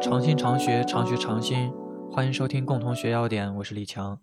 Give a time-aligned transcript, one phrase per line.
[0.00, 1.70] 常新常学，常学常新。
[2.10, 4.18] 欢迎收听共同学要点，我是李强。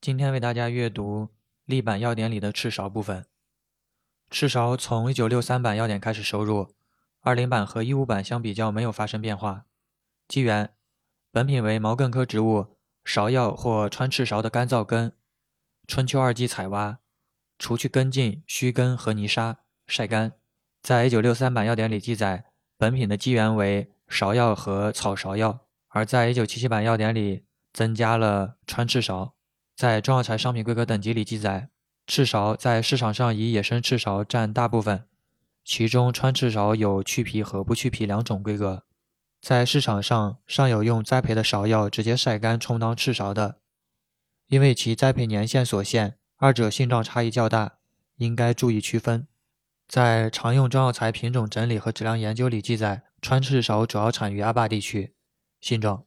[0.00, 1.30] 今天为大家阅读
[1.64, 3.26] 立版要点里的赤勺部分。
[4.30, 6.74] 赤勺从1963版要点开始收入
[7.24, 9.64] ，20版和15版相比较没有发生变化。
[10.28, 10.70] 机缘：
[11.32, 15.12] 本品为毛茛科植物芍药或川赤芍的干燥根，
[15.88, 17.00] 春秋二季采挖，
[17.58, 19.58] 除去根茎、须根和泥沙，
[19.88, 20.34] 晒干。
[20.80, 22.44] 在1963版要点里记载，
[22.78, 23.90] 本品的基源为。
[24.10, 29.30] 芍药和草芍药，而在一九七七版药典里增加了川赤芍。
[29.76, 31.70] 在中药材商品规格等级里记载，
[32.06, 35.06] 赤芍在市场上以野生赤芍占大部分，
[35.64, 38.82] 其中川赤芍有去皮和不去皮两种规格。
[39.40, 43.60] 在市场上尚有用栽培的芍药直接晒干充当赤芍的，
[44.48, 47.78] 因为其栽培年限所限，二者性状差异较大，
[48.16, 49.28] 应该注意区分。
[49.88, 53.04] 在常用中药材品种整理和质量研究里记载。
[53.20, 55.14] 川赤芍主要产于阿坝地区。
[55.60, 56.06] 性状：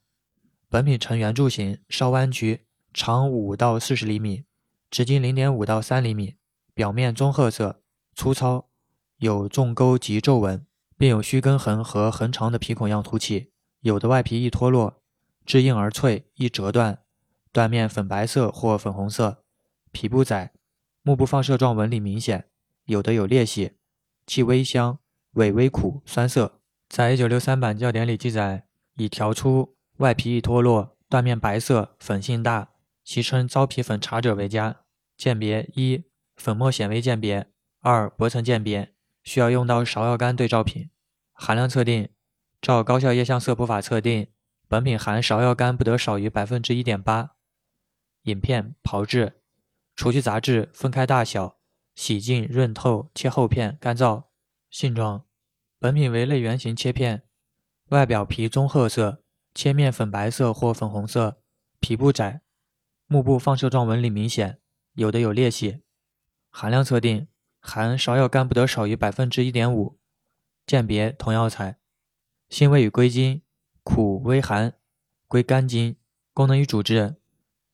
[0.67, 4.45] 本品呈圆柱形，稍弯曲，长五到四十厘米，
[4.89, 6.37] 直径零点五到三厘米，
[6.73, 7.83] 表面棕褐色，
[8.15, 8.69] 粗糙，
[9.17, 10.65] 有纵沟及皱纹，
[10.97, 13.51] 并有须根痕和横长的皮孔样凸起。
[13.81, 15.03] 有的外皮易脱落，
[15.45, 17.03] 质硬而脆，易折断，
[17.51, 19.43] 断面粉白色或粉红色，
[19.91, 20.53] 皮部窄，
[21.03, 22.49] 目部放射状纹理明显。
[22.85, 23.73] 有的有裂隙，
[24.25, 24.97] 气微香，
[25.33, 26.62] 味微苦，酸涩。
[26.93, 32.69] 在一九六三版教典里记载，以条粗、外皮易脱落、断面白色、粉性大，
[33.03, 34.81] 其称糟皮粉茶者为佳。
[35.17, 36.03] 鉴别：一、
[36.35, 37.45] 粉末显微鉴别；
[37.81, 38.93] 二、薄层鉴别。
[39.23, 40.91] 需要用到芍药干对照品。
[41.33, 42.09] 含量测定：
[42.61, 44.27] 照高效液相色谱法测定，
[44.67, 47.31] 本品含芍药干不得少于百分之一点八。
[48.25, 49.41] 饮片炮制，
[49.95, 51.57] 除去杂质，分开大小，
[51.95, 54.25] 洗净润透，切厚片，干燥。
[54.69, 55.25] 性状。
[55.83, 57.23] 本品为类圆形切片，
[57.89, 59.21] 外表皮棕褐色，
[59.53, 61.41] 切面粉白色或粉红色，
[61.81, 62.39] 皮部窄，
[63.07, 64.59] 幕部放射状纹理明显，
[64.93, 65.81] 有的有裂隙。
[66.49, 67.27] 含量测定：
[67.59, 69.99] 含芍药干不得少于百分之一点五。
[70.65, 71.79] 鉴别：同药材。
[72.47, 73.41] 性味与归经：
[73.83, 74.75] 苦微寒，
[75.27, 75.97] 归肝经。
[76.33, 77.17] 功能与主治：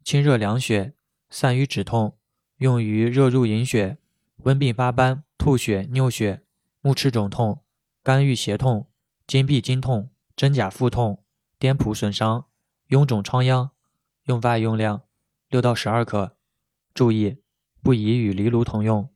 [0.04, 0.96] 清热凉血，
[1.30, 2.18] 散瘀止痛，
[2.58, 4.00] 用于热入营血、
[4.38, 6.42] 温病发斑、吐血、尿血、
[6.82, 7.64] 目赤肿痛。
[8.04, 8.88] 肝郁胁痛、
[9.28, 11.24] 筋闭经痛、真假腹痛、
[11.58, 12.46] 颠仆损伤、
[12.88, 13.72] 臃肿疮疡，
[14.26, 15.02] 用法用量
[15.50, 16.38] 六到十二克。
[16.94, 17.38] 注意，
[17.84, 19.10] 不宜与藜芦同用。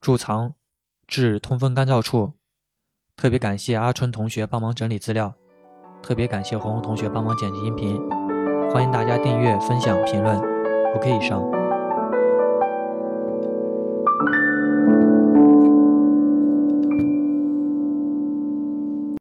[0.00, 0.54] 贮藏
[1.06, 2.34] 至通风干燥处。
[3.16, 5.34] 特别感谢阿春同学帮忙整理资料，
[6.02, 7.98] 特别感谢红红同学帮忙剪辑音频。
[8.70, 10.38] 欢迎大家订阅、分享、评论。
[10.94, 11.57] OK 以上。